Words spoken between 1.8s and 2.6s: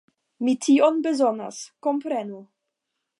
komprenu.